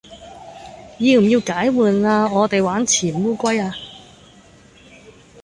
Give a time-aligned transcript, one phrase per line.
[0.97, 3.71] 要唔要解悶啊我哋玩潛烏龜呀